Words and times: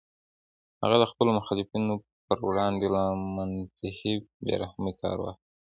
هغه 0.83 0.95
د 1.01 1.05
خپلو 1.11 1.29
مخالفینو 1.39 1.93
پر 2.27 2.37
وړاندې 2.47 2.87
له 2.95 3.03
منتهی 3.35 4.13
بې 4.43 4.53
رحمۍ 4.63 4.93
کار 5.01 5.17
واخیست. 5.21 5.45